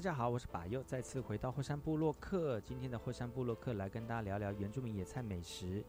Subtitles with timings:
[0.00, 2.58] 家好，我是把右，再次回到后山部落客。
[2.62, 5.84] 今天的后山部落客来跟大家聊聊原住民野菜美食。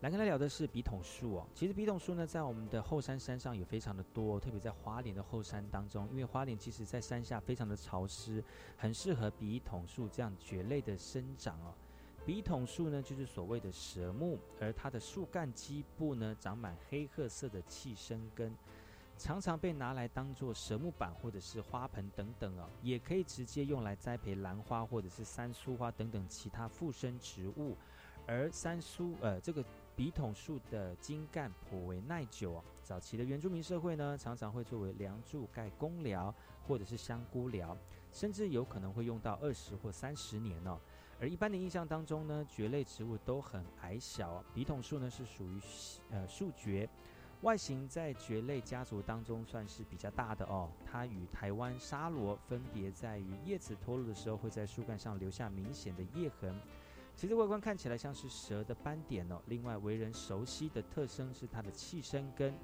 [0.00, 1.46] 来跟大家聊的是笔筒树哦。
[1.54, 8.42] 其实笔筒树呢，在我们的后山山上也非常的多，特别在花莲的后山当中，因为花莲其实在山下非常的潮湿，
[8.78, 11.74] 很适合笔筒树这样蕨类的生长哦。
[12.24, 18.56] 笔筒树呢，就是所谓的蛇木，而它的树干基部呢，长满黑褐色的气生根。
[19.20, 27.76] 常常被拿来当做蛇木板或者是花盆等等哦，也可以直接用来栽培兰花或者是三苏花等等其他附生植物。
[28.26, 29.62] 而三苏呃这个
[29.94, 36.34] 笔筒树的茎干颇为耐久哦，早期的原住民社会呢常常会作为梁柱盖公寮
[36.66, 37.76] 或者是香菇寮，
[38.14, 40.80] 甚至有可能会用到二十或三十年哦。
[41.20, 45.60] 而一般的印象当中呢，蕨类植物都很矮小，笔筒树呢是属于
[46.08, 46.88] 呃树蕨。
[47.42, 50.70] 外形在蕨类家族当中算是比较大的哦。
[50.84, 56.54] 它与台湾沙罗分别在于叶子脱落的时候会在树干上留下明显的叶痕。
[57.16, 59.40] 其实外观看起来像是蛇的斑点哦。
[59.46, 62.54] 另外为人熟悉的特征是它的气生根，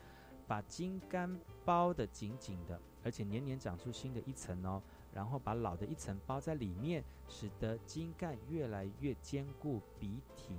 [0.46, 4.82] 把茎干包得紧紧的，而且年年长出新的一层哦。
[5.12, 10.58] 然后把老的一层包在里面，使得茎干越来越坚固笔挺。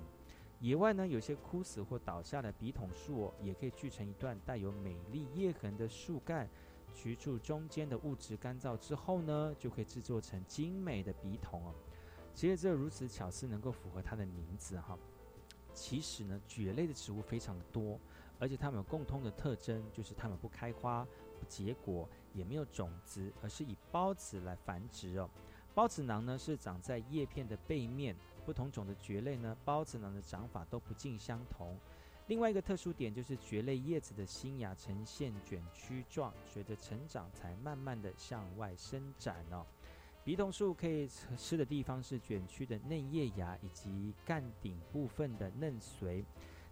[0.59, 6.49] 野外呢，有些枯死或倒下的笔筒树，也可以锯成一段带有美丽叶痕的树干，
[6.91, 11.75] 取出中间的物质，干燥之后呢，就可以制作成精美的笔筒哦。
[12.33, 14.97] 其实这如此巧思，能够符合它的名字哈。
[15.73, 17.99] 其实呢，蕨类的植物非常的多，
[18.39, 21.07] 而且它们有共通的特征，就是它们不开花、
[21.39, 25.29] 不结果，也没有种子，而是以孢子来繁殖哦。
[25.75, 28.15] 孢子囊呢，是长在叶片的背面。
[28.47, 31.77] 不同种的蕨类呢，孢子囊的长法都不尽相同。
[32.27, 39.65] 另外一个特殊点就是蕨类叶子的新芽呈现卷曲状，随着成长才慢慢的向外伸展哦。
[40.23, 46.23] 笔筒树可以吃的地方是卷曲的嫩叶芽以及干顶部分的嫩髓。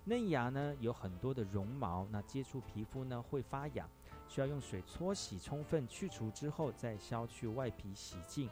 [0.05, 3.89] 嫩芽呢有很多的绒毛，那接触皮肤呢会发痒，
[4.29, 8.49] 需要用水搓洗充分去除之后，再削去外皮洗净。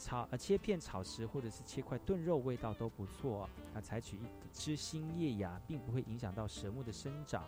[0.00, 3.48] 炒呃切片炒食或者是切块炖肉，味道都不错。
[3.74, 7.44] 那采取一枝新叶芽，并不会影响到蛇木的生长。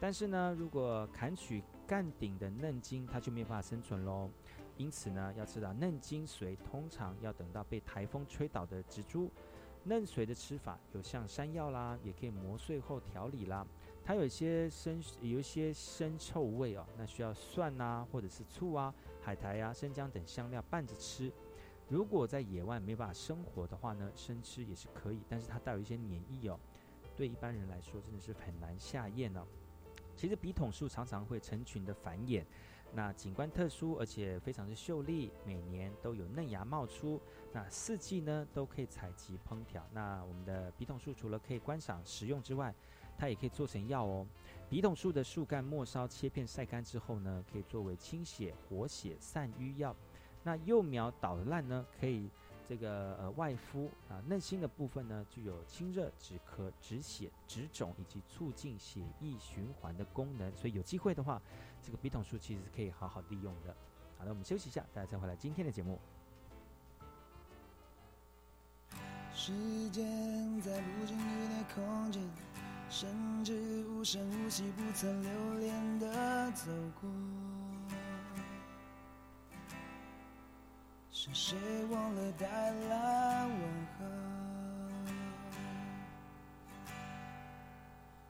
[0.00, 4.28] 但是呢，如果砍取干顶的嫩茎，它就没有办法生存喽。
[4.76, 9.30] 因此呢，要知道嫩茎髓通常要等到被台风吹倒的植株。
[9.84, 13.66] 嫩髓的吃法有像山药啦，也可以磨碎后调理啦。
[14.04, 21.32] 它有一些生有一些生臭味哦，那需要蒜呐，或者是醋啊、海苔呀、生姜等香料拌着吃。
[21.92, 26.58] 如果在野外没办法生活的话呢，生吃也是可以，但是它带有一些黏液哦，
[27.14, 29.46] 对一般人来说真的是很难下咽哦。
[30.16, 32.46] 其实笔筒树常常会成群的繁衍，
[32.94, 37.20] 那景观特殊，而且非常的秀丽，每年都有嫩芽冒出，
[37.52, 39.86] 那四季呢都可以采集烹调。
[39.92, 42.74] 那我们的笔筒树除了可以观赏食用之外，
[43.18, 44.26] 它也可以做成药哦。
[44.70, 49.94] 笔筒树的树干末梢切片晒干之后呢，可以作为清血、活血、散瘀药。
[50.42, 52.28] 那幼苗捣烂呢，可以
[52.68, 61.40] 这个呃外敷啊，嫩心的部分呢具有清热止咳、止血、止肿以及促进血液循环的功能，所以有机会的话，
[61.82, 63.74] 这个笔筒树其实是可以好好利用的。
[64.18, 65.98] 好的，我们休息一下，大家再回来今天的节目。
[69.34, 69.52] 时
[69.90, 72.22] 间在不经意的空间，
[72.90, 77.10] 甚至无声无息、不曾留恋的走过。
[81.24, 81.56] 是谁
[81.88, 83.56] 忘了带来问
[83.96, 84.04] 候？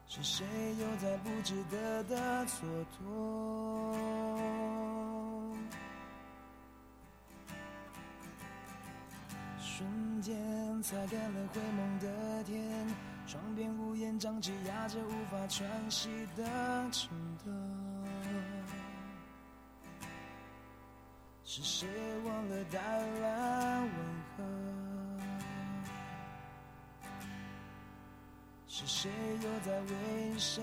[0.06, 0.44] 是谁
[0.79, 2.67] 又在不值得的蹉
[3.00, 3.97] 跎？
[9.59, 12.87] 瞬间擦干了灰蒙的天，
[13.27, 16.44] 窗边屋檐瘴气压着无法喘息的
[16.91, 17.09] 冲
[17.43, 17.81] 动。
[21.54, 21.87] 是谁
[22.25, 23.90] 忘了带来问
[24.38, 24.43] 候？
[28.66, 29.10] 是谁
[29.43, 30.62] 又在为谁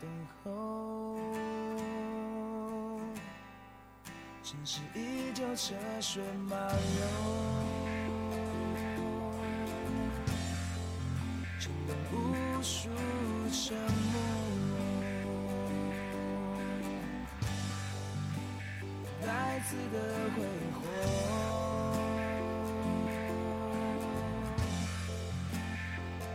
[0.00, 0.08] 等
[0.42, 0.48] 候？
[4.42, 7.21] 城市依旧车水马龙。
[19.72, 19.98] 次的
[20.36, 20.42] 挥
[20.74, 20.80] 霍。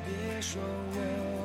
[0.03, 1.36] 别说我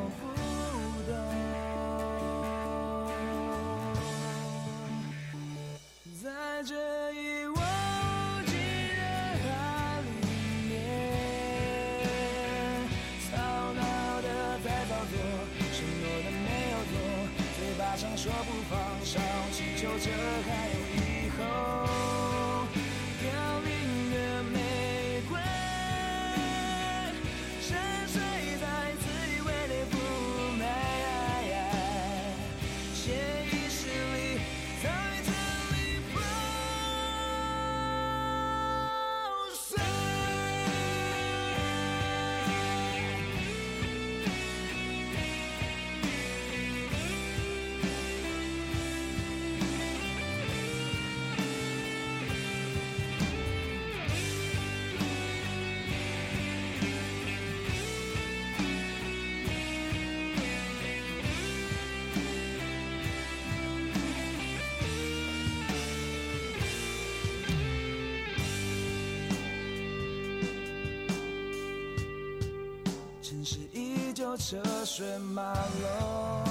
[74.53, 75.43] 车水马
[75.81, 76.45] 龙，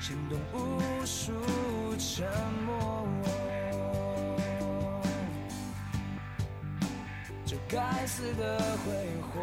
[0.00, 1.34] 牵动无数
[1.98, 2.26] 沉
[2.64, 3.06] 默。
[7.44, 8.90] 这该死的挥
[9.20, 9.38] 霍，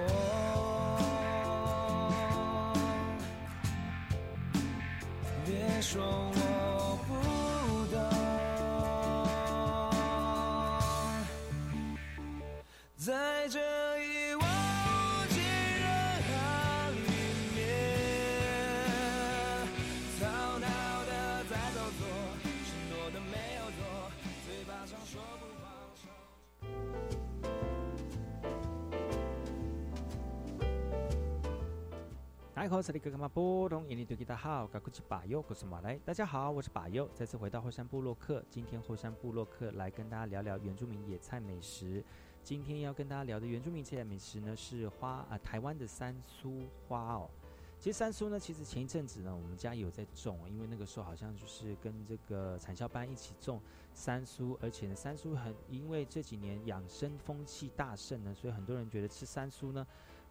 [5.46, 6.02] 别说
[32.74, 32.90] 大家好，
[35.48, 36.00] 我是马来。
[36.04, 38.44] 大家好，我是巴尤，再次回到后山部落客。
[38.50, 42.04] 今天后山部落客来跟大家聊聊原住民野菜美食。
[42.44, 47.30] 今天要跟大家聊的原住民菜美食呢是花啊、台湾的三苏花哦。
[47.78, 53.62] 其实三苏呢，其实前一阵子呢，我们家有在种，因为那个时候好像就是跟这个产销班一起种
[53.94, 59.86] 三苏，而且呢，三苏很因为这几年养生风气大盛呢，所以很多人觉得吃三苏呢。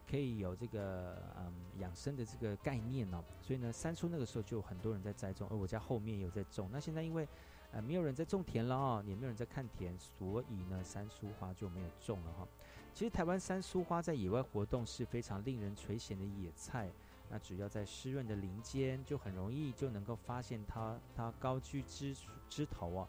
[0.09, 6.69] 可以有这个嗯养生的这个概念哦，所以呢，三叔那个时候就有很多人在栽种，而我家后面有在种。
[6.71, 7.27] 那现在因为
[7.71, 12.47] 呃没有人在种田了哦，也没有人在看田，所以呢，三叔花就没有种了哈、
[12.93, 16.91] 其实台湾三叔花在野外活动是非常令人垂涎的野菜，
[17.29, 22.15] 那只要在湿润的林间，就很容易就能够发现它它高居枝
[22.47, 23.07] 枝头哦。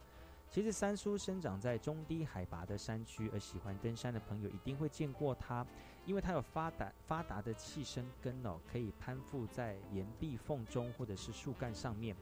[0.51, 5.67] 其实三叔生长在中低海拔的山区，而喜欢登山的朋友一定会见过它。
[6.07, 12.17] 因为它有发达发达的气生根哦，可以攀附在岩壁缝中或者是树干上面。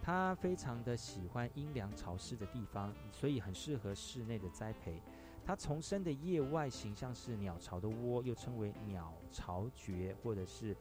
[0.00, 5.02] 它非常的喜欢阴凉潮湿的地方，所以很适合室内的栽培。
[5.44, 10.76] 它丛生的叶外形像是鸟巢的窝，又称为鸟巢蕨或者是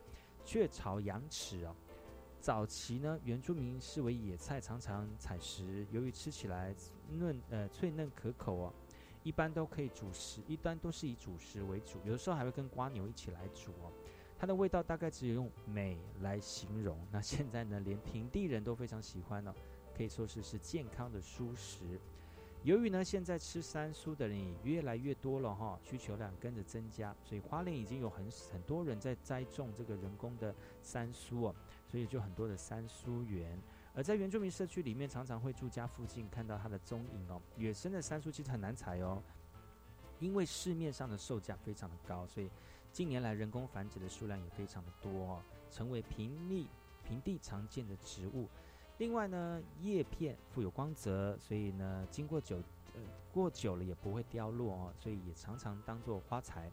[0.45, 1.75] 雀巢羊齿哦。
[2.39, 5.85] 早期呢，原住民视为野菜，常常采食。
[5.91, 6.73] 由于吃起来
[7.09, 8.73] 嫩呃脆嫩可口哦，
[9.23, 13.91] 一般都可以煮食，一般都是以主食为主，有的时候还会跟瓜牛一起来煮哦。
[14.39, 16.97] 它的味道大概只有用美来形容。
[17.11, 19.53] 那现在呢，连平地人都非常喜欢哦，
[19.95, 21.99] 可以说是是健康的蔬食。
[22.63, 31.55] 由于呢，现在吃三蔬的人也越来越多了哈，需求量跟着增加，所以花莲已经有很很多人在栽种这个人工的三蔬哦，
[31.89, 33.57] 所以就很多的三蔬园。
[33.97, 37.41] 而在原住民社区里面，常常会住家附近看到它的踪影哦。
[37.55, 39.19] 野生的杉树其实很难采哦，
[40.19, 42.47] 因为市面上的售价非常的高，所以
[42.91, 46.67] 近年来人工繁殖的数量也非常的多哦，成为平地
[47.03, 48.47] 平地常见的植物。
[48.99, 52.57] 另外呢，叶片富有光泽，所以呢，经过久
[52.93, 53.01] 呃
[53.33, 56.71] 过久了也不会凋落哦，所以也常常当做花材。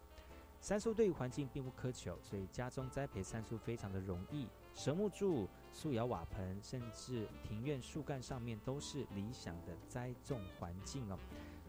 [0.61, 4.47] 杉树对于环境并不苛求，所以家中栽培杉树非常的容易。
[4.75, 11.19] 蛇木柱、素窑瓦盆，甚至庭院树干上面都是理想的栽种环境哦。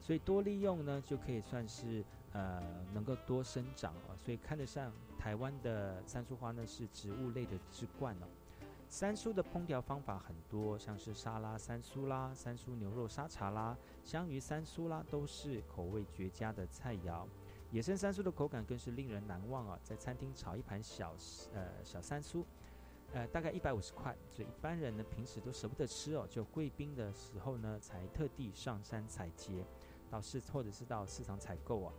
[0.01, 2.63] 所以多利用呢，就可以算是呃
[2.95, 4.17] 能够多生长哦。
[4.17, 8.27] 所以看得上台湾的三苏花呢，是植物类的之冠哦。
[8.89, 17.27] 三苏的烹调方法很多，像是沙拉三苏啦、三苏牛肉沙茶啦、香鱼三苏啦，都是口味绝佳的菜肴。
[17.73, 19.77] 野生三苏的口感更是令人难忘啊！
[19.83, 21.17] 在餐厅炒一盘小
[21.53, 22.47] 呃小三苏，
[23.17, 29.65] 呃大概一百五十块，所以一般人呢平时都舍不得吃哦，就贵宾的时候呢才特地上山采集，
[30.11, 31.95] 到市或者是到市场采购啊。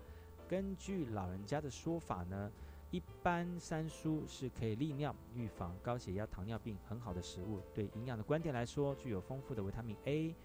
[0.47, 2.51] 根据老人家的说法呢，
[2.91, 7.61] 一般山苏是可以利尿、预防高血压、糖尿病很好的食物。
[7.73, 10.35] 对营养的观点来说，具有丰富的维他命 A。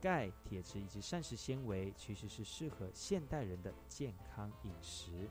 [0.00, 5.28] 钙、铁质以及膳食纤维，其实是适合现代人的健康饮食。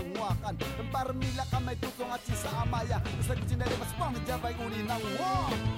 [0.00, 2.98] ng wakan Ng paramila kamay tutong at sinsa amaya.
[3.20, 5.69] Nasagot sinali mas pang jabay uni ng wak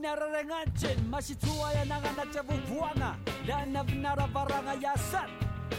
[0.00, 5.28] inararagnantsiny masy tsoa ianagnanatra vovoagna da navinaravaragna iasany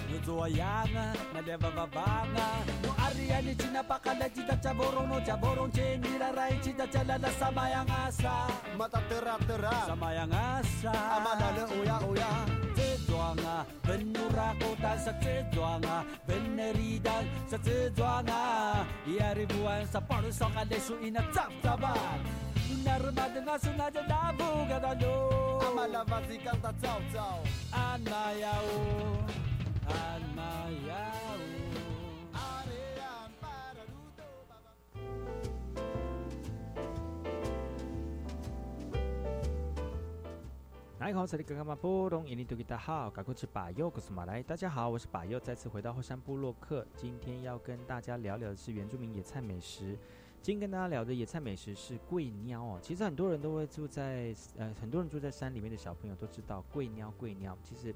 [0.09, 2.45] no joaiagna nalevavavagna
[2.83, 8.33] no arianitsy napakala ty tatsyavorono tsyavorontseny iraraitsy da tsy alala samaiagnasa
[8.69, 12.29] ya matateratera samaiagnasa ya amalale oya oya.
[12.77, 18.37] Tsejoagna vennorako tan sa tsejoagna vennaridan sa tsejoagna
[19.09, 22.50] iarivoan sa palosoagna leso ina tsavotsavagna
[23.51, 28.67] nga sunada na buga no Amalavazi canta tchau tchau Anmayao
[29.87, 31.39] Anmayao
[40.97, 44.41] 大家好，这里是干嘛波东印尼多吉达好，赶快去把右，我是马来。
[44.41, 46.87] 大家好，我是把右，再次回到后山部落客。
[46.95, 49.97] 今天要跟大家聊聊的是原住民野菜美食。
[50.43, 52.79] 今天跟大家聊的野菜美食是桂鸟哦。
[52.81, 57.13] 其实很多人都会住在呃，很多人住在山里面的小朋友都知道桂鸟。
[57.15, 57.93] 桂鸟其实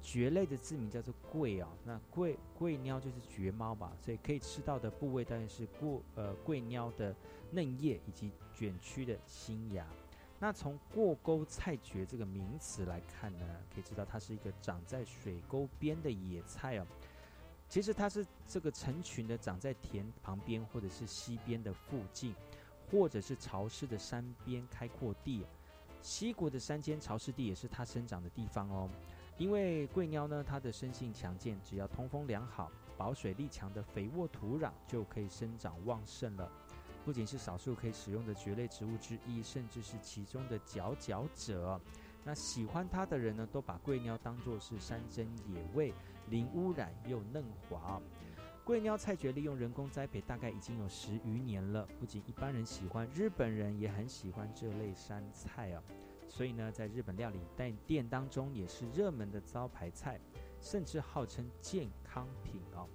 [0.00, 1.66] 蕨类的字名叫做桂哦。
[1.84, 7.12] 那桂桂鸟就是蕨猫吧，所以可以吃到的部位当然是过呃桂鸟的
[7.50, 9.84] 嫩叶以及卷曲的新芽。
[10.38, 13.44] 那从过沟菜蕨这个名词来看呢，
[13.74, 16.86] 可以知道它是一个长在水沟边的野菜哦。
[17.70, 22.34] 其实它是这个成群的长在田旁边或者是溪边的附近，
[22.90, 25.46] 或者是潮湿的山边开阔地。
[26.02, 28.90] 溪谷的山间潮湿地也是它生长的地方哦。
[29.38, 36.50] 因为桂鸟呢，它的生性强健，只要通风良好、保水力强的肥沃土壤就可以生长旺盛了。
[37.04, 41.80] 不仅是少数可以使用的蕨类植物之一，甚至是其中的佼佼者。
[42.24, 45.94] 那喜欢它的人呢，都把桂鸟当作是山珍野味，
[46.30, 48.00] 零污染又嫩滑。
[48.64, 51.86] 桂鸟菜蕨利用人工栽培，大概已经有十余年了。
[51.98, 55.82] 不仅一般人喜欢，日本人也很喜欢这类山菜啊。
[56.28, 60.20] 所以呢，在日本料理店店当中也是热门的招牌菜，
[60.60, 62.86] 甚至号称健康品哦。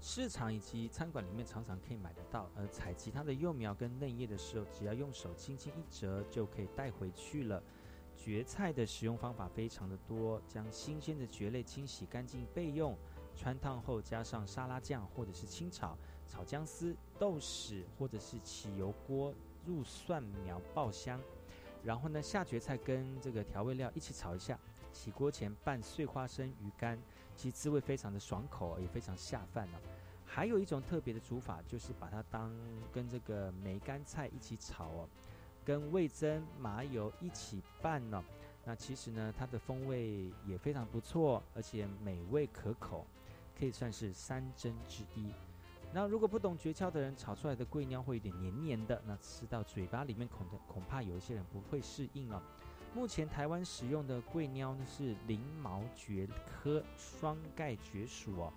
[0.00, 2.48] 市场以及餐馆里面常常可以买得到。
[2.54, 7.60] 而采集它的幼苗跟嫩叶的时候，只要用手轻轻一折，就可以带回去了。
[8.22, 12.94] 蕨菜的使用方法非常的多，将新鲜的蕨类清洗干净备用，
[13.34, 15.96] 穿烫后加上沙拉酱或者是清炒，
[16.28, 19.34] 炒姜丝、豆豉或者是起油锅
[19.64, 21.18] 入蒜苗爆香，
[21.82, 24.58] 然后呢下蕨菜跟这个调味料一起炒一下，
[24.92, 27.00] 起锅前拌碎花生、鱼干，
[27.34, 29.66] 其滋味非常的爽口，也非常下饭。
[30.26, 32.54] 还有一种特别的煮法，就是把它当
[32.92, 35.08] 跟这个梅干菜一起炒哦。
[35.64, 38.22] 跟味增、麻油一起拌呢，
[38.64, 43.06] 那其实呢，它的风味也非常不错，而且美味可口，
[43.58, 45.32] 可以算是三珍之一。
[45.92, 52.40] 那如果不懂诀窍的人，炒出来的桂鸟会有点黏黏的，那吃到嘴巴里面恐的恐怕有一些人不会适应哦。
[52.94, 58.52] 目前台湾使用的桂鸟呢是鳞毛蕨科双盖蕨属哦，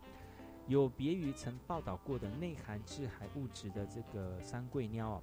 [0.68, 5.22] 有别于曾报道过的内含致癌物质的这个三桂鸟哦。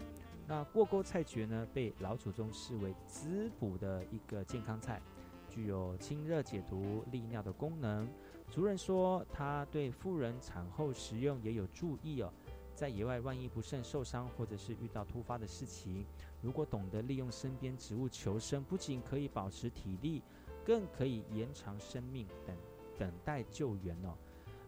[0.51, 5.01] 那过沟菜蕨呢，被老祖宗视为滋补的一个健康菜，
[5.49, 8.09] 具有清热解毒、利尿的功能。
[8.51, 12.33] 族人说，它对妇人产后食用也有助益哦。
[12.75, 16.05] 在野外万一不慎受伤，或者是遇到突发的事情，
[16.43, 20.21] 如果懂得利用身边植物求生，不仅可以保持体力，
[20.65, 22.57] 更可以延长生命，等
[22.99, 24.17] 等待救援哦。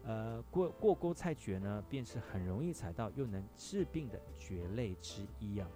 [0.05, 5.67] 呃，过过沟菜蕨呢，便是很容易采到又能治病的蕨类之一啊。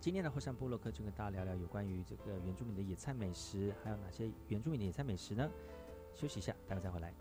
[0.00, 5.48] 今天的后山部落客就跟大家聊聊有关于这个原住民的野菜美食，还有哪些原住民的野菜美食呢？
[6.12, 7.14] 休息一下，待会再回来。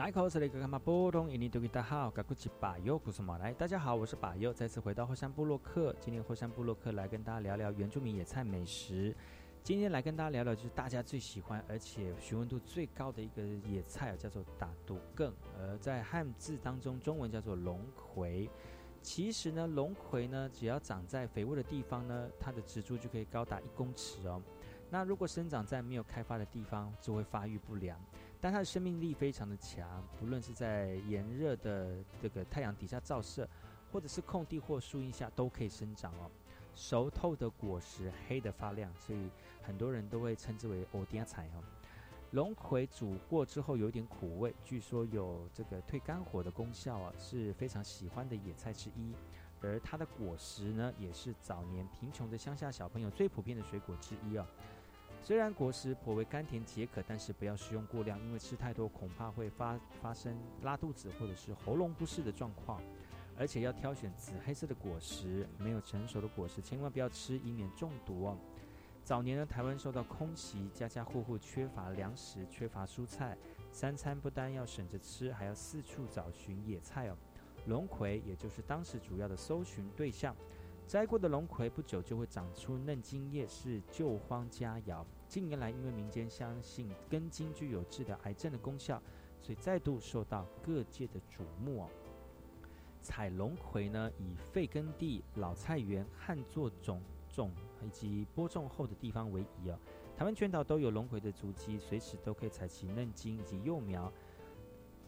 [0.00, 3.52] 来口是那个干嘛波动，印尼多吉大好，嘎古吉巴尤古什么来？
[3.52, 5.94] 大家好，我是巴尤，再次回到后山部落克。
[6.00, 9.14] 今天后山部落克来跟大家聊聊原住民野菜美食。
[9.62, 15.34] 今天来跟大家聊聊，就是大家最喜欢而且询问度最高的一个野菜，叫做打毒更。
[15.58, 18.48] 而在汉字当中，中文叫做龙葵。
[19.02, 24.40] 其实呢，龙葵呢，只要长在肥沃的地方呢，它的植株就可以高达一公尺哦。
[24.88, 28.00] 那如果生长在没有开发的地方，就会发育不良。
[28.40, 33.48] 但它的生命力非常的强，不论是在炎热的这个太阳底下照射，
[33.92, 36.30] 或者是空地或树荫下，都可以生长哦。
[36.74, 39.28] 熟透的果实黑的发亮，所以
[39.62, 41.62] 很多人都会称之为欧迪亚菜哦。
[42.30, 49.12] 龙葵煮过之后有点苦味，据说有这个退肝火的功效啊，是非常喜欢的野菜之一。
[49.60, 54.46] 而它的果实呢，也是早年贫穷的乡下小朋友最普遍的水果之一哦。
[55.22, 62.82] 虽然果实颇为甘甜解渴，但是不要食用过量，因为吃太多恐怕会发发生拉肚子或者是喉咙不适的状况。
[63.38, 68.36] 而且要挑选紫黑色的果实，没有成熟的果实千万不要吃，以免中毒哦。
[69.02, 73.36] 早年呢，台湾受到空袭，家家户户缺乏粮食，缺乏蔬菜，
[73.72, 77.16] 三餐不单要省着吃，还要四处找寻野菜哦。
[77.66, 80.36] 龙葵也就是当时主要的搜寻对象。
[80.90, 85.04] 摘过的龙葵不久就会长出嫩茎叶，是救荒佳肴。
[85.28, 89.00] 近年来，因为民间相信根茎具有治疗癌症的功效，
[89.40, 91.88] 所以再度受到各界的瞩目哦。
[93.00, 99.78] 采龙葵呢，以废耕地、老菜园、旱作种种以及播种后的地方为宜哦。
[100.16, 104.12] 台湾全岛都有龙葵的足迹，随时都可以采其嫩茎以及幼苗。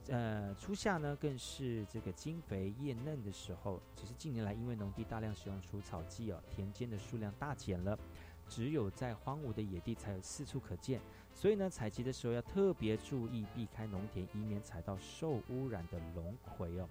[0.09, 3.81] 呃，初夏呢，更是这个茎肥叶嫩的时候。
[3.95, 7.97] 只是近年来，因为农地大量使用除草剂哦，田间的数量大减了，
[8.49, 11.01] 只有在荒芜的野地才有四处可见。
[11.33, 16.89] 所以呢，采集的时候要特别注意，避开农田，以免采到受污染的龙葵哦。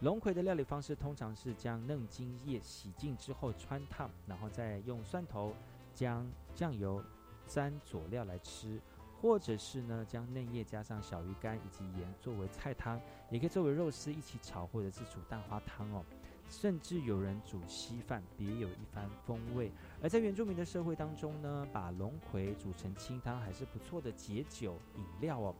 [0.00, 5.54] 龙葵的料理方式通常是将嫩茎叶洗净之后穿烫，然后再用蒜头、
[5.92, 7.02] 将酱油
[7.46, 8.80] 沾佐料来吃。
[9.24, 16.04] 或者是呢，将嫩叶加上小鱼干以及盐作为菜汤，也可以作为肉丝一起炒，或者是煮蛋花汤哦。
[16.50, 19.72] 甚至有人煮稀饭，别有一番风味。
[20.02, 25.54] 而在原住民的社会当中呢，把龙葵煮成清汤还是不错的解酒饮料哦。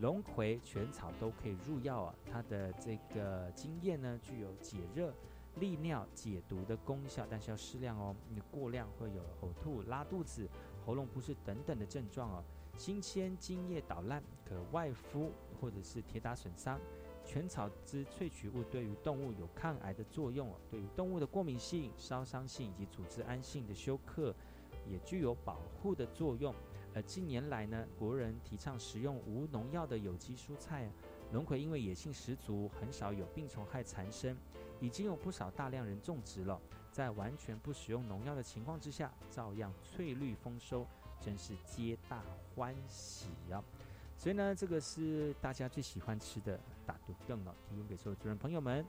[0.00, 5.12] 龙葵全草都可以入药啊，它的这个茎叶呢具有解热、
[5.56, 10.48] 利尿、解毒的功效，但是要适量哦，你过量会有呕吐、拉肚子、
[10.86, 12.42] 喉咙不适等等的症状哦。
[12.76, 16.80] 新鲜茎叶捣烂，可外敷或者是铁打损伤。
[17.24, 24.34] 全草之萃取物对于动物有抗癌的作用，对于动物的过敏性、烧伤性以及组织胺性的休克，
[24.86, 26.54] 也具有保护的作用。
[26.94, 30.90] 而近年来呢，国人提倡食用无农药的有机蔬菜，
[31.32, 34.36] 龙葵因为野性十足，很少有病虫害缠身，
[34.78, 36.60] 已经有不少大量人种植了。
[36.92, 40.86] 在完全不使用农药的情况之下，照样翠绿丰收。
[41.24, 42.20] 真是皆大
[42.54, 43.64] 欢喜啊！
[44.18, 48.84] 所以呢，这个是大家最喜欢吃的打肚羹哦，提供给所有主人朋友们。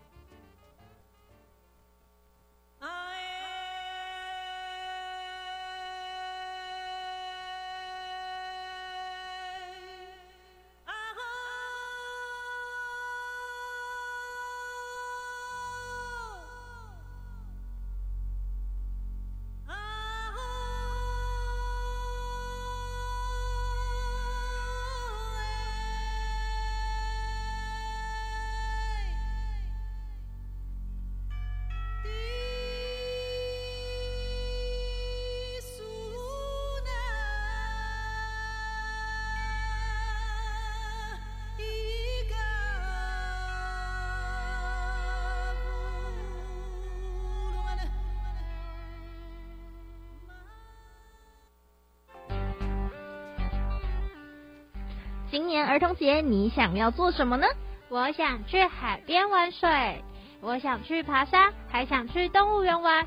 [55.36, 57.46] 今年儿童节你想要做什么呢？
[57.90, 60.02] 我想去海边玩水，
[60.40, 63.06] 我想去爬山，还想去动物园玩。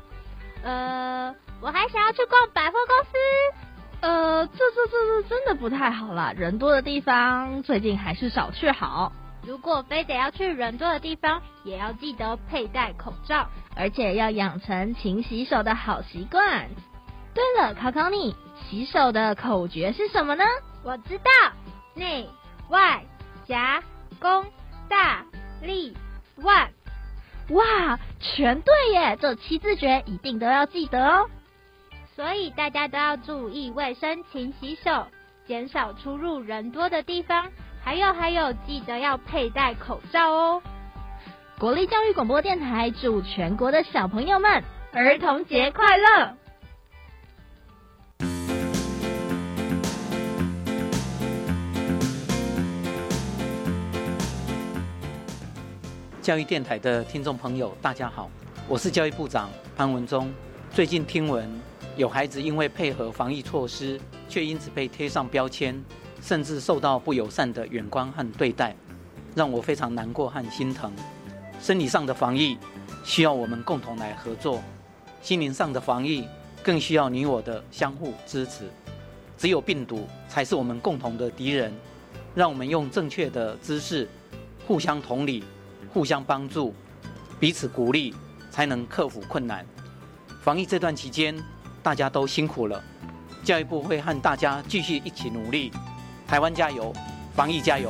[0.61, 3.17] 呃，我还想要去逛百货公司。
[4.01, 9.11] 呃，这这这这真的不太好啦，人多的地方最近还是少去好。
[9.41, 16.69] 如果非得要去人多的地方，也要记得佩戴口罩，而且要养成勤洗手的好习惯。
[17.33, 18.35] 对了，考考你，
[18.69, 20.43] 洗手的口诀是什么呢？
[20.83, 21.23] 我知道。
[21.99, 22.29] 内
[22.69, 23.03] 外
[23.45, 23.83] 夹
[24.19, 24.45] 攻
[24.87, 25.25] 大
[25.61, 25.95] 力
[26.37, 26.69] 万，
[27.49, 29.17] 哇，全对耶！
[29.19, 31.29] 这七字诀一定都要记得哦。
[32.15, 35.07] 所以大家都要注意卫生，勤洗手，
[35.45, 37.51] 减少出入人多的地方，
[37.83, 40.61] 还有还有，记得要佩戴口罩哦。
[41.59, 46.37] 国立教育广播电台祝全国的小朋友们儿童节快乐！
[56.21, 58.29] 教育电台的听众朋友，大家好，
[58.67, 60.29] 我是教育部长潘文忠。
[60.73, 61.49] 最近听闻
[61.95, 65.81] 有孩子因为配合防疫措施，却因此被贴上标签，
[66.21, 68.75] 甚至受到不友善的眼光和对待，
[69.33, 70.91] 让我非常难过和心疼。
[71.61, 72.57] 生理上的防疫
[73.05, 74.61] 需要我们共同来合作，
[75.21, 76.27] 心灵上的防疫
[76.61, 78.65] 更需要你我的相互支持。
[79.37, 81.73] 只有病毒才是我们共同的敌人，
[82.35, 84.05] 让我们用正确的姿势，
[84.67, 85.45] 互相同理。
[85.91, 86.73] 互相帮助，
[87.39, 88.13] 彼此鼓励，
[88.51, 89.65] 才能克服困难。
[90.41, 91.35] 防疫这段期间，
[91.81, 92.81] 大家都辛苦了。
[93.43, 95.71] 教育部会和大家继续一起努力。
[96.27, 96.93] 台湾加油，
[97.33, 97.89] 防疫加油！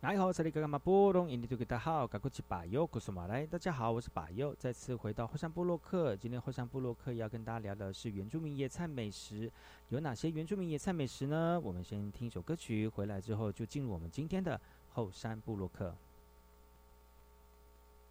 [0.00, 3.44] 大家好，这里是马布隆，印尼土著大号，赶快去把右，古苏马来。
[3.44, 6.14] 大家好，我是把右，再次回到后山部落克。
[6.14, 9.50] 今天后山部落克要跟大家聊的是原住民野菜美食，
[9.88, 11.60] 有哪些原住民野菜美食呢？
[11.64, 15.92] 我们先听一首歌曲，回来之后就进入我们今天的后山部落克。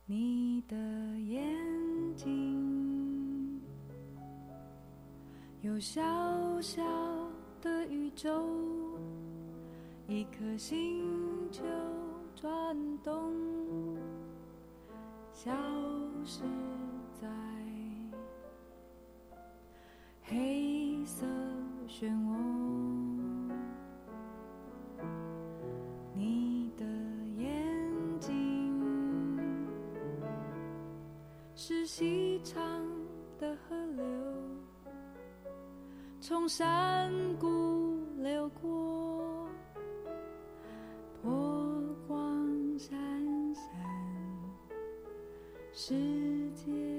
[0.07, 1.55] 你的眼
[2.17, 3.61] 睛
[5.61, 6.01] 有小
[6.59, 6.83] 小
[7.61, 8.45] 的宇宙，
[10.09, 11.63] 一颗星球
[12.33, 12.49] 转
[13.03, 13.33] 动，
[15.33, 15.51] 消
[16.23, 16.43] 失
[17.19, 17.27] 在
[20.23, 21.25] 黑色
[21.89, 22.37] 漩涡。
[26.13, 26.85] 你的
[27.37, 29.37] 眼睛
[31.53, 32.63] 是细长
[33.37, 34.05] 的河流，
[36.21, 39.16] 从山谷流过，
[45.77, 45.93] 世
[46.65, 46.96] 界。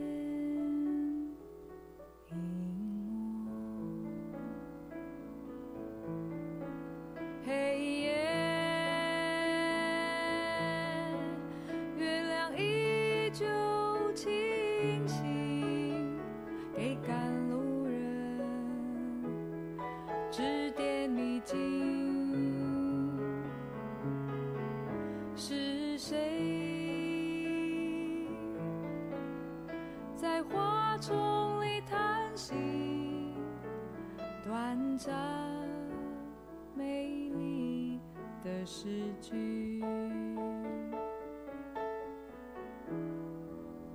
[38.59, 38.89] 的诗
[39.21, 39.81] 句，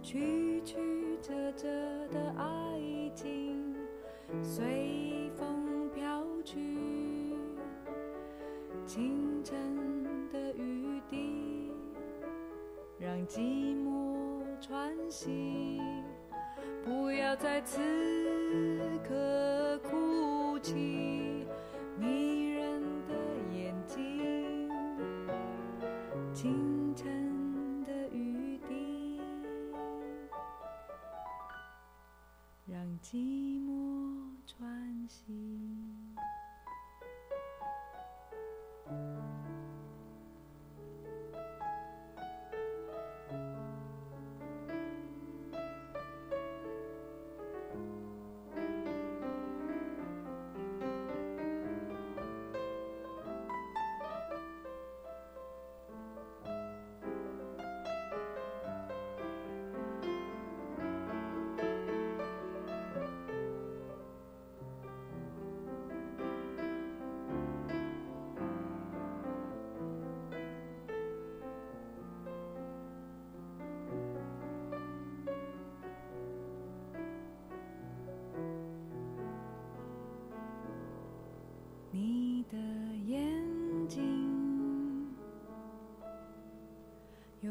[0.02, 0.78] 曲曲
[1.22, 1.68] 折折
[2.08, 3.76] 的爱情
[4.42, 6.78] 随风飘去，
[8.86, 9.58] 清晨
[10.32, 11.74] 的雨滴
[12.98, 15.82] 让寂寞喘息。
[16.86, 17.80] 不要在此
[19.04, 21.13] 刻哭泣，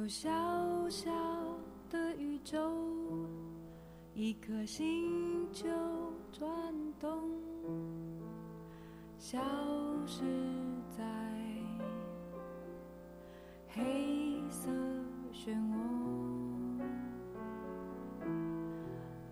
[0.02, 0.28] 有小
[0.88, 1.12] 小
[1.88, 2.58] 的宇宙，
[4.14, 5.68] 一颗星球
[6.32, 6.50] 转
[6.98, 7.30] 动，
[9.16, 9.38] 消
[10.04, 10.24] 失
[10.98, 11.04] 在
[13.68, 14.68] 黑色
[15.32, 15.76] 漩涡。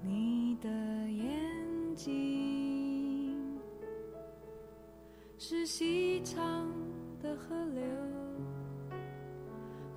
[0.05, 0.71] 你的
[1.11, 3.37] 眼睛
[5.37, 6.70] 是细长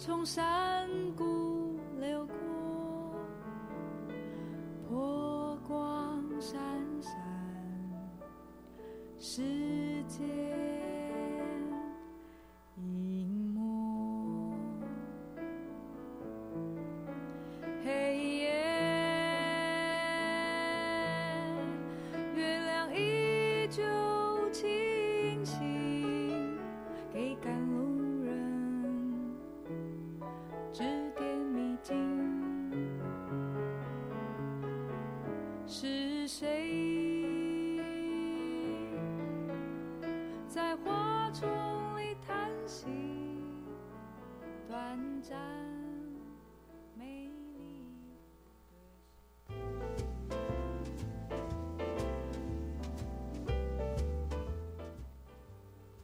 [0.06, 0.86] 从山
[1.16, 1.43] 谷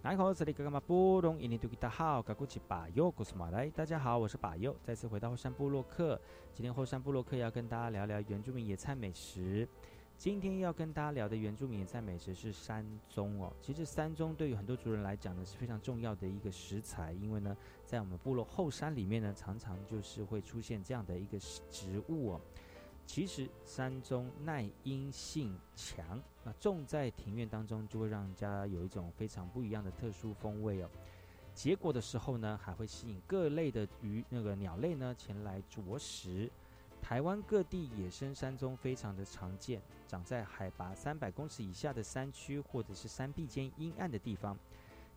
[0.10, 6.20] 南口这里格格玛布隆印尼杜吉达好，嘎古奇巴尤古斯马来，大家好，我是巴尤，再次回到后山部落客。
[6.52, 9.70] 今天后山部落客要跟大家聊聊原住民野菜美食。
[10.18, 13.54] 今天要跟大家聊的原住民野菜美食是山棕哦。
[13.62, 21.38] 其实山棕对于很多族人来讲呢是非常重要的一个食材，因为呢在我们部落后山里面呢常常就是会出现这样的一个
[21.70, 22.42] 植物哦。
[23.10, 30.90] 其实山棕耐阴性强，那种在庭院当中就会让人家有一种非常不一样的特殊风味哦。
[31.56, 36.52] 结果的时候呢，还会吸引各类的鱼那个鸟类呢前来啄食。
[37.02, 44.56] 台湾各地野生山棕非常的常见，长在海拔三百公尺以下的山区或者是山壁间阴暗的地方。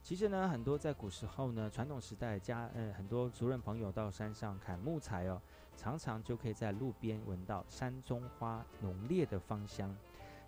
[0.02, 5.40] 其实呢，很多在古时候呢，传统时代家呃很多族人朋友到山上砍木材哦，
[5.76, 9.94] 常常就可以在路边闻到山中花浓烈的芳香。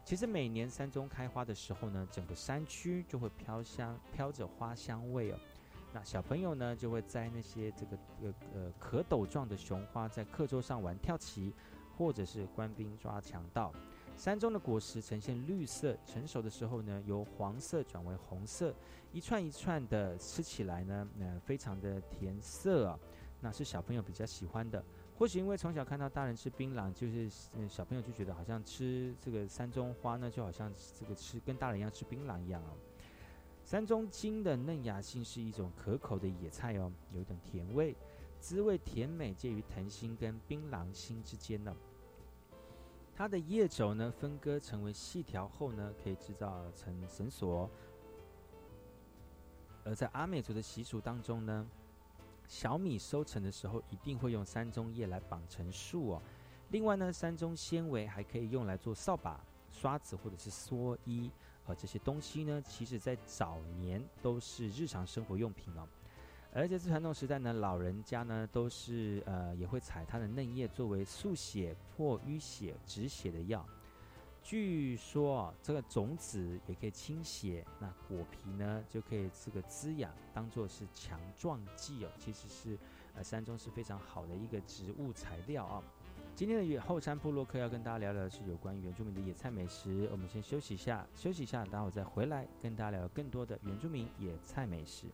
[0.05, 5.39] 其实每年山中开花的时候呢，整个山区就会飘香飘着花香味哦。
[5.93, 11.55] 那小朋友呢，就会摘那些这个呃呃壳斗状的雄花，在课桌上玩跳棋，
[11.97, 13.73] 或者是官兵抓强盗。
[14.17, 18.75] 山中的果实呈现绿色，成熟的时候呢，由黄色转为红色，
[19.11, 22.99] 一串一串的，吃起来呢，呃，非常的甜涩啊，
[23.41, 24.85] 那是小朋友比较喜欢的。
[25.17, 27.31] 或许因为从小看到大人吃槟榔，就是、
[27.69, 32.71] 小朋友就觉得好像吃这个山中花呢，就好像这个吃跟大人一样吃槟榔一样啊。
[33.65, 37.97] 山中茎的嫩芽性是一种可口的野菜哦，有一种甜味，
[38.41, 41.75] 滋味甜美，介于藤心跟槟榔心之间呢。
[43.15, 47.71] 它的叶轴呢分割成为细条后呢，可以制造成绳索。
[49.85, 51.67] 而在阿美族的习俗当中呢，
[52.47, 56.23] 小米收成的时候一定会用山棕叶来绑成束哦。
[56.71, 61.31] 另外呢，山棕纤维还可以用来做扫把、刷子或者是蓑衣。
[61.67, 65.89] 呃，这些东西呢，其实在早年都是日常生活用品哦。
[66.53, 73.67] 而且在传统时代呢，老人家呢都是呃也会采它的嫩叶作为速血、破淤血、止血的药。
[74.45, 82.11] 据说啊，这个种子也可以清血，那果皮呢就可以这个滋养，当做是强壮剂哦。
[82.19, 82.79] 其实是
[83.15, 85.83] 呃山中是非常好的一个植物材料啊。
[86.37, 90.07] 今天的后山部落客要跟大家聊聊的是有关原住民的野菜美食。
[90.13, 95.07] 我们先休息一下，休息一下，待会再回来跟大家聊更多的原住民野菜美食。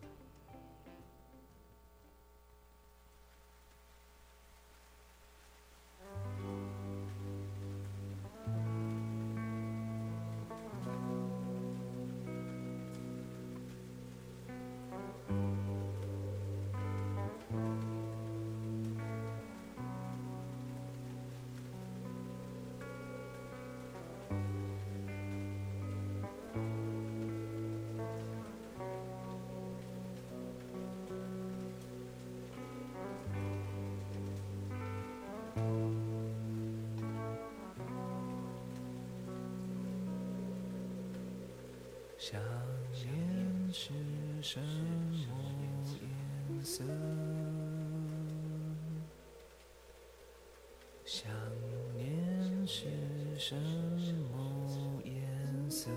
[53.41, 55.91] 什么颜色？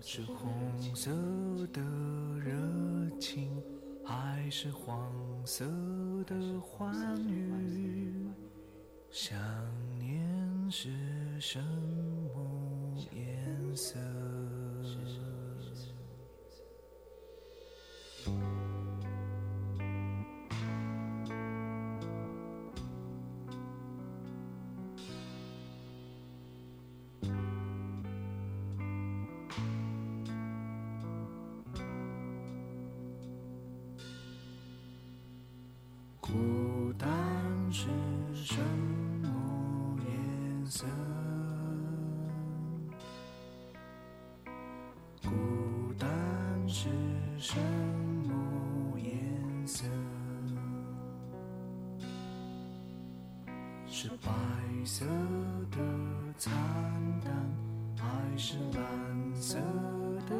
[0.00, 1.10] 是红色
[1.72, 1.82] 的
[2.38, 2.52] 热
[3.18, 3.60] 情，
[4.04, 5.12] 还是黄
[5.44, 5.64] 色
[6.24, 8.30] 的欢愉，
[9.10, 9.36] 想
[9.98, 10.88] 念是
[11.40, 11.91] 什么
[54.02, 54.32] 是白
[54.84, 55.04] 色
[55.70, 55.78] 的
[56.36, 56.52] 惨
[57.24, 57.32] 淡，
[57.96, 59.58] 还是蓝色
[60.28, 60.34] 的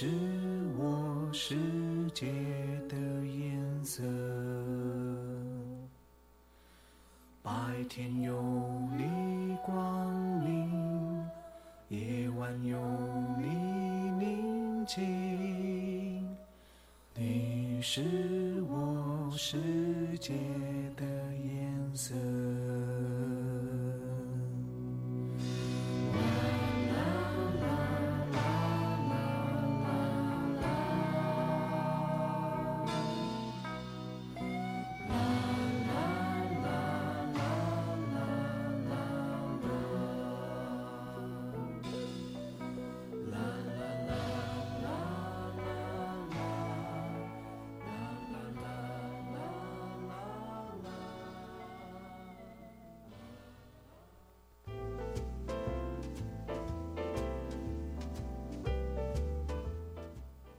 [0.00, 0.06] 是
[0.78, 1.56] 我世
[2.14, 2.28] 界
[2.88, 2.96] 的
[3.26, 4.00] 颜色。
[7.42, 7.50] 白
[7.88, 8.40] 天有
[8.96, 10.08] 你光
[10.44, 11.26] 明，
[11.88, 12.78] 夜晚有
[13.40, 13.48] 你
[14.24, 16.24] 宁静。
[17.16, 19.58] 你是我世
[20.20, 20.32] 界
[20.96, 21.04] 的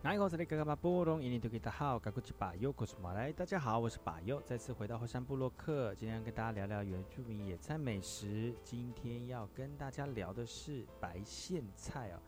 [0.10, 0.76] 哪一个是那个嘛？
[0.76, 3.32] 波隆印尼多吉达好，嘎古吉巴尤，我是马来。
[3.32, 8.52] 大家好，我是巴尤，再次回到后山部落客，今天跟大家聊聊原住民野菜美食。
[8.64, 12.20] 今天要跟大家聊的是白苋菜哦。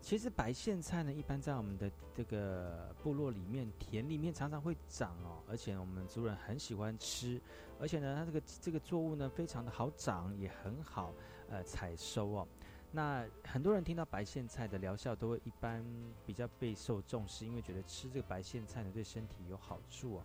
[0.00, 7.40] 其实白苋菜呢，一般在我们的这个部落里面、田里面常常会长哦，而且我们族人很喜欢吃，
[7.78, 11.14] 而且呢，它这个这个作物呢非常的好长，也很好
[11.48, 12.48] 呃采收哦。
[12.94, 15.82] 那很多人听到白苋菜的疗效，都会一般
[16.26, 20.24] 比较备受重视，因为觉得吃这个白苋菜呢对身体有好处哦。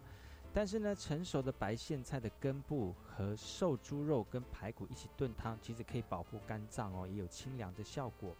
[0.53, 8.35] 但是呢，成熟的白苋菜的根部和瘦猪肉跟排骨一起炖汤，其实可以保护肝脏哦，也有清凉的效果。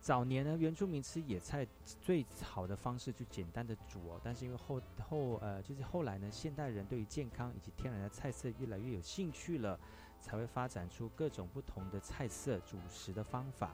[0.00, 1.66] 早年呢，原住民吃野菜
[2.00, 9.78] 最好的方式就简单的煮哦，但是因为后后呃，就是后来呢，现代人对于健康以及天然的菜色越来越有兴趣了。
[10.26, 13.72] 才会发展出各种不同的菜色主食的方法，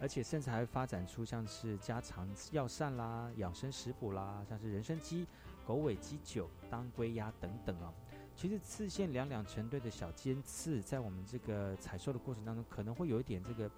[0.00, 5.26] 而且甚至还会发展出像是家常药膳啦、养生食补啦，像是人参鸡、
[5.66, 7.92] 狗尾鸡酒、当归鸭等等哦。
[8.34, 13.70] 其实刺线两两成对的小尖刺，在我们这个采收的过程当中，可能会有一点这个，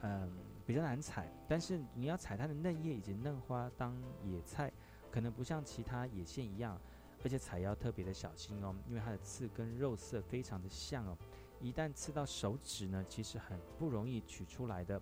[0.00, 0.28] 嗯，
[0.66, 1.32] 比较难采。
[1.46, 4.72] 但是你要采它的嫩叶以及嫩花当野菜，
[5.12, 6.76] 可能不像其他野苋一样，
[7.22, 11.16] 而且采要特别的小心哦，因为它的刺跟肉色非常的像哦。
[11.60, 15.00] 一旦刺到手指呢，其实很不容易取出来的。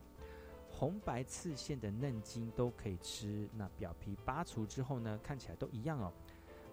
[0.71, 6.13] 红白刺线的嫩茎都可以吃，那表皮扒除之后呢，看起来都一样哦。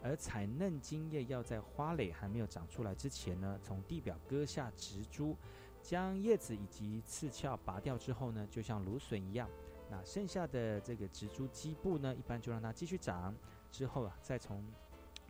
[0.04, 5.36] 而采嫩茎叶要在花蕾还没有长出来之前呢，从地表割下植株，
[5.82, 9.50] 将叶子以及刺鞘拔掉之后呢，就像芦笋一样。
[9.90, 13.34] 那剩下的这个植株基部呢，一般就让它继续长，
[13.72, 14.64] 之后啊，再从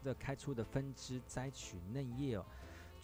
[0.03, 2.45] 这开出的分支摘取嫩叶哦。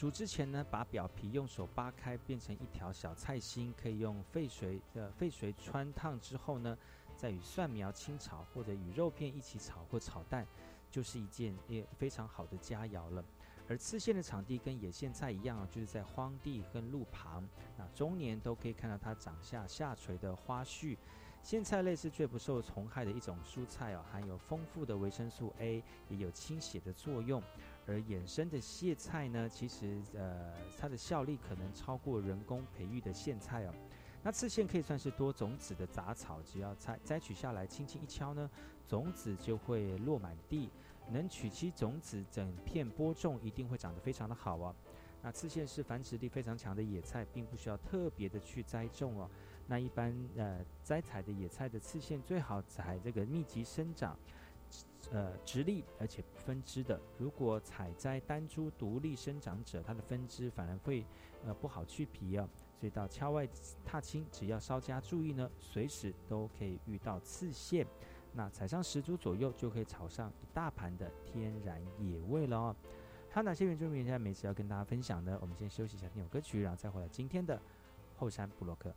[0.01, 6.75] 煮之前呢，把表皮用手扒开，变成一条小菜心，可以用沸水的沸水穿烫之后呢，
[7.15, 10.43] 再与蒜苗清炒，或者与肉片一起炒或炒蛋，
[10.89, 13.23] 就是一件也非常好的佳肴了。
[13.69, 17.47] 而刺线的场地跟野苋菜一样啊，就是在荒地跟路旁，
[17.77, 20.97] 那终年都可以看到它长下下垂的花序。
[21.43, 27.41] 苋菜类是最不受虫害的一种蔬菜哦，含有丰富的维生素 A，也有清血的作用。
[27.87, 33.73] 而衍生的苋菜呢，其实呃它的效力可能超过人工培育的苋菜哦。
[34.23, 38.49] 那刺苋可以算是多种子的杂草，只要采摘取下来，轻轻一敲呢，
[38.87, 40.69] 种子就会落满地。
[41.09, 44.73] 能取其种子，整片播种，一定会长得非常的好哦。
[45.23, 49.29] 那刺苋是繁殖力非常强的野菜，并不需要特别的去栽种哦。
[49.67, 54.17] 那一般呃摘采的野菜的刺线最好采这个密集生长，
[55.11, 56.99] 呃直立而且不分枝的。
[57.17, 61.05] 如果采摘单株独立生长者，它的分枝反而会
[61.45, 62.47] 呃不好去皮哦。
[62.79, 63.47] 所以到郊外
[63.85, 67.85] 踏青，只要稍加注意呢，随时都可以遇到刺线。
[68.33, 72.75] 那采上十株左右，就可以炒上一大盘的天然野味了哦。
[73.29, 75.37] 还有哪些原住民现在美食要跟大家分享呢？
[75.41, 77.61] 我们先休息一下，听首歌曲，然后再回来今天的
[78.17, 78.91] 后山部落克。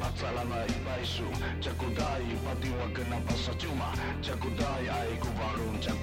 [0.00, 1.24] Patsala na ipaisu
[1.60, 6.01] Chakudai, patiwa kena pasa chuma Chakudai, aiku varun chakudai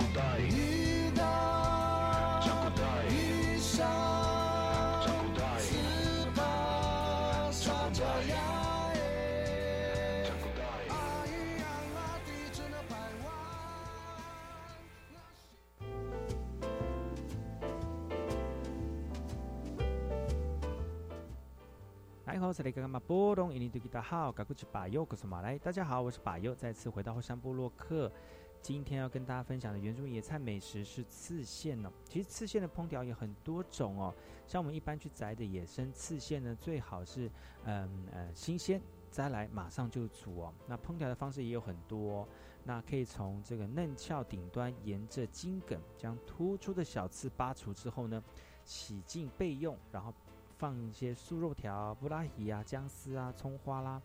[22.52, 28.12] 这里刚刚嘛波动，印尼对吉达好，嘎古吉巴尤，格什马来，大家好，我是巴尤，再次回到后山部落客。
[28.60, 31.91] 今天要跟大家分享的原住野菜美食是刺线哦。
[32.04, 34.14] 其实刺线的烹调有很多种哦，
[34.47, 37.30] 像我们一般去摘的野生刺线呢，最好是
[37.66, 38.82] 嗯呃新鲜
[39.12, 40.54] 摘来马上就煮哦。
[40.66, 42.28] 那烹调的方式也有很多，
[42.64, 48.24] 那可以从这个嫩鞘顶端沿着茎梗将突出的小刺拔除之后呢，
[48.66, 50.12] 洗净备用，然后。
[50.60, 54.01] 放一些素肉条、布拉提啊、姜丝啊、葱花啦，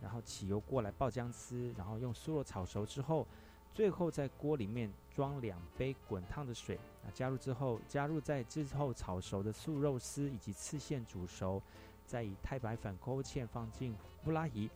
[0.00, 3.26] 然后起油过来爆姜丝，然后用素肉炒熟之后，
[3.74, 11.60] 最后在锅里面装两杯滚烫的水，啊，加入之后，加入在之后炒熟的素肉丝以及刺线煮熟，
[12.06, 13.94] 再以太白粉勾芡放进
[14.24, 14.70] 布拉提，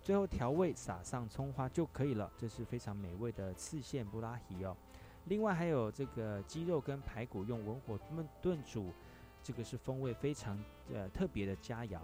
[0.00, 2.32] 最后调味撒上葱花就可以了。
[2.38, 4.74] 这是非常美味的刺线布拉提哦。
[5.26, 8.90] 另外还有这个鸡肉跟排骨用文火焖炖煮。
[9.40, 10.58] 这个是风味非常
[10.92, 12.00] 呃特别的佳肴。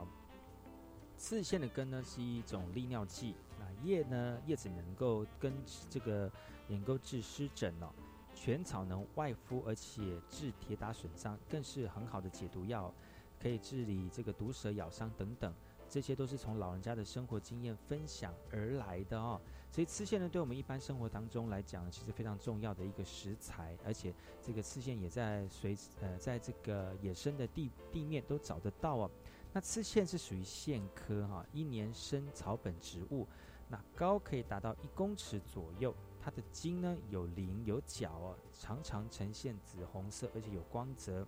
[1.16, 5.52] 刺线的根呢是一种利尿剂，那叶呢叶子能够根
[5.88, 6.30] 这个
[6.68, 7.90] 能够治湿疹哦。
[8.34, 12.92] 全草能外敷，而且治铁打损伤，更是很好的解毒药，
[13.40, 15.54] 可以治理这个毒蛇咬伤等等。
[15.88, 19.40] 这些都是从老人家的生活经验分享而来的哦。
[19.70, 29.10] 所以刺线呢，对我们一般生活当中来讲，其实非常重要的一个食材，而且这个刺线也在随呃在这个野生的地地面都找得到哦。
[29.52, 33.26] 那刺线是属于线科哈，一年生草本植物，
[33.68, 35.94] 那高可以达到一公尺左右。
[36.20, 41.26] 它的茎呢有鳞有角哦，常常呈现紫红色，而且有光泽。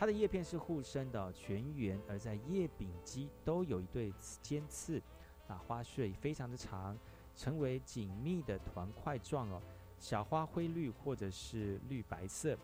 [0.00, 4.98] 它的叶片是互生的，全圆，而在叶柄基都有一对尖刺。
[5.46, 6.96] 那花穗非常的长，
[7.36, 9.60] 成为紧密的团块状哦。
[9.98, 12.56] 小花灰绿或者是绿白色，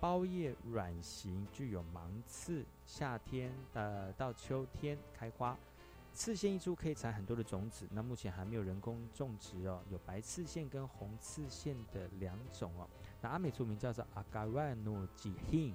[0.00, 2.64] 苞叶软形，具有芒刺。
[2.86, 5.58] 夏天的到秋天开花。
[6.12, 9.82] 刺线一株可以采很多的种子，那目前还没有人工种植哦。
[9.90, 12.88] 有白刺线跟红刺线的两种哦。
[13.20, 15.74] 那阿美族名叫做阿嘎万诺吉辛，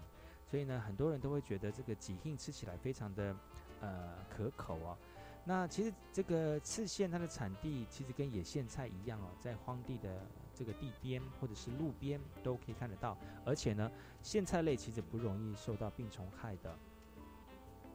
[0.52, 3.34] 所以呢，很多人都会觉得这个吉辛吃起来非常的
[3.80, 4.98] 呃可口哦。
[5.46, 13.90] 那其实这个刺线它的产地其实跟野苋菜一样哦，在荒地的这个地边或者是路边都可以看得到，而且呢，
[14.22, 16.78] 苋菜类其实不容易受到病虫害的。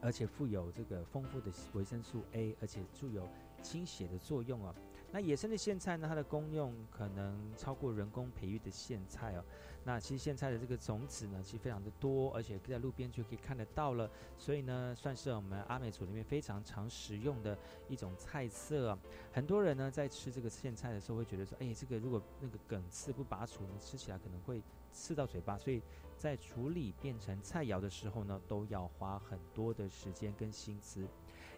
[0.01, 3.29] 而且富有这个丰富的维生素 A，而且具有
[3.61, 4.73] 清血的作用哦。
[5.11, 9.43] 那野生的苋菜呢，它的功用可能超过人工培育的苋菜哦。
[9.83, 14.09] 那其实苋菜的这个种子呢，其实非常的多，而且在路边就可以看得到了。
[14.37, 18.97] 所以呢，算是我们阿美族里面非常常食用的一种菜色。
[19.31, 25.81] 很多人呢在吃这个苋菜的时候，会觉得说，哎，这个如果那个梗刺不拔除呢，吃起来可能会刺到嘴巴，所以。
[26.17, 31.07] 在处理变成菜肴的时候呢，都要花很多的时间跟心思。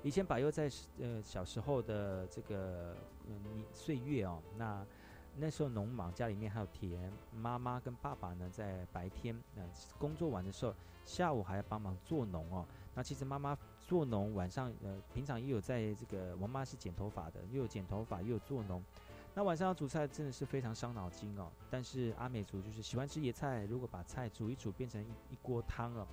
[0.01, 0.69] 以前把佑在
[0.99, 2.95] 呃小时候的这个
[3.27, 4.85] 嗯岁月哦，那
[5.35, 10.73] 那时候农忙，家里面还有田，妈妈跟爸爸呢在白天呃工作完的时候，
[11.05, 12.65] 下午还要帮忙做农哦。
[12.95, 18.83] 那其实妈妈做农，晚上呃平常也有在这个，我妈是剪头发的，又有剪头发又有做农。
[19.35, 21.51] 那晚上要煮菜真的是非常伤脑筋哦。
[21.69, 26.07] 但是阿美族就是喜欢吃野菜，如果把菜煮一煮变成一一锅汤哦，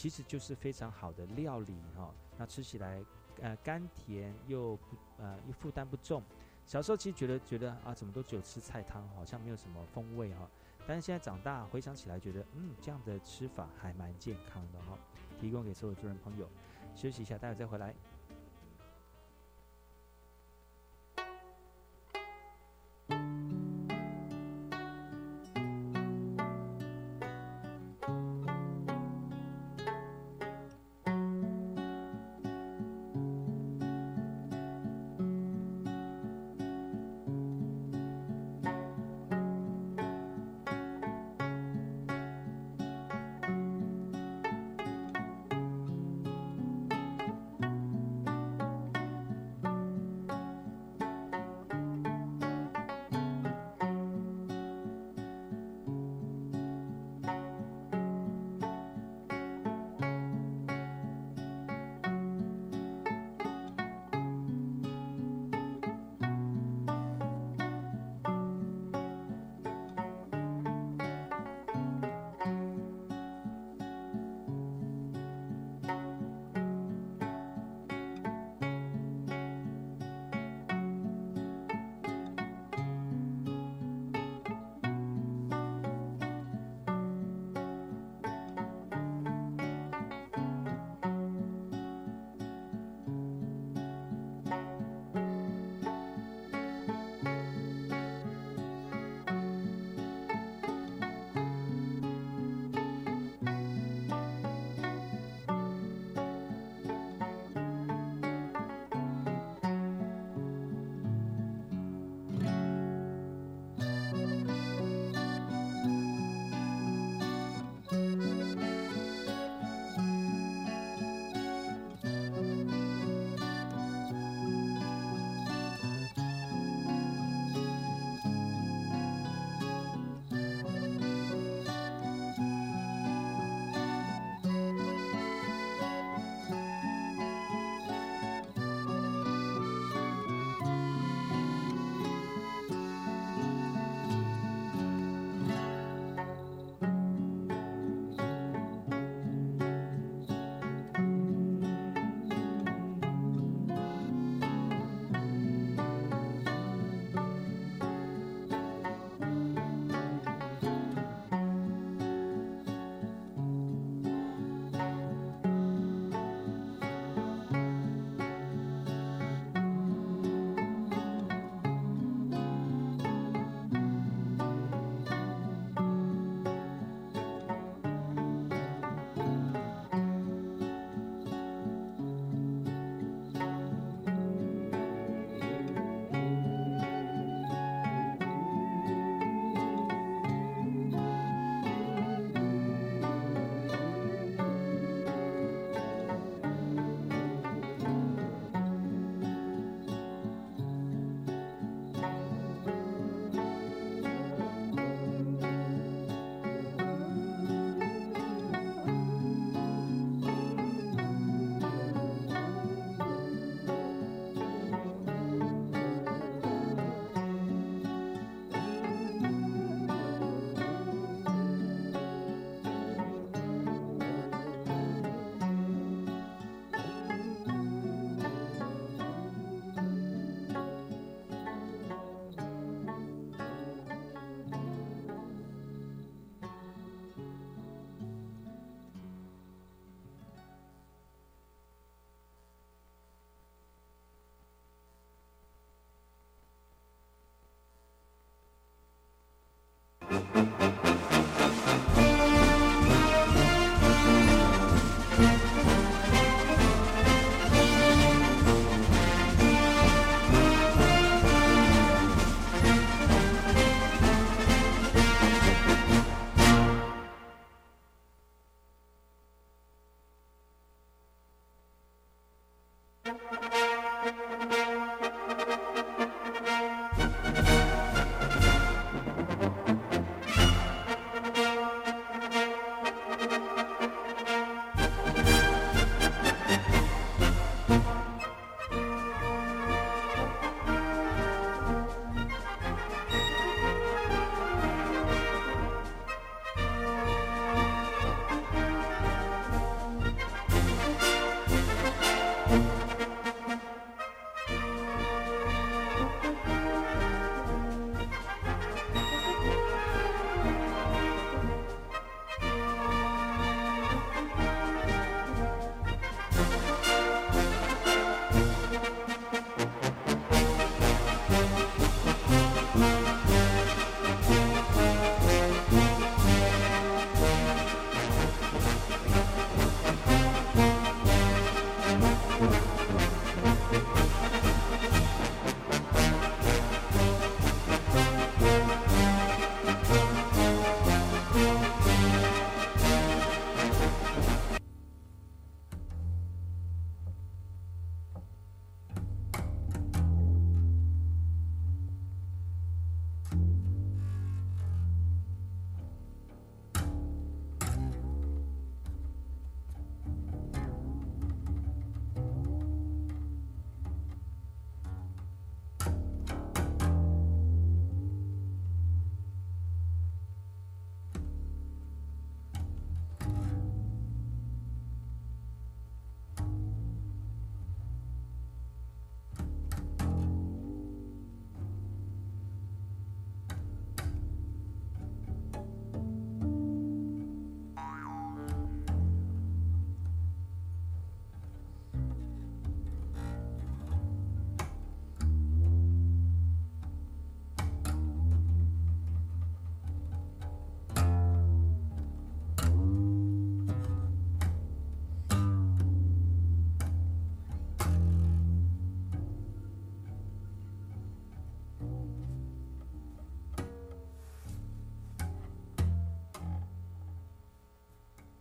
[0.00, 2.10] 其实就是非常好的料理哈。
[2.38, 3.04] 那吃起来
[3.42, 6.22] 呃甘甜又不呃又负担不重。
[6.64, 10.48] 小时候其实觉得觉得啊怎么都只有吃菜汤，好像没有什么风味哈。
[10.86, 14.96] 但是现在长大回想起来，觉得嗯这样的吃法还蛮健康的哈。
[15.38, 16.48] 提供给所有主人朋友，
[16.94, 17.94] 休息一下，待会再回来。